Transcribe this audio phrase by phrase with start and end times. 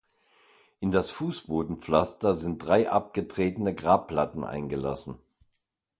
[0.79, 5.19] In das Fußbodenpflaster sind drei abgetretene Grabplatten eingelassen.